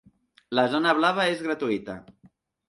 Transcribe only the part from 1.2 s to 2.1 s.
és gratuïta.